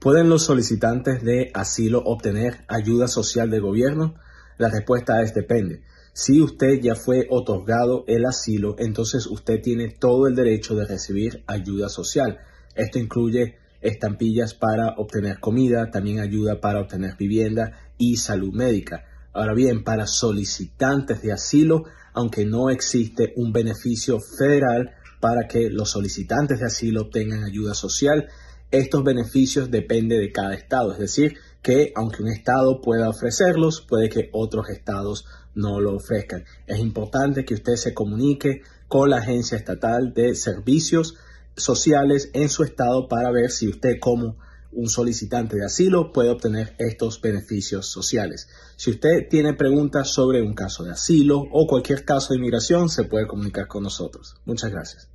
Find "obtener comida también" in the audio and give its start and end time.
14.98-16.20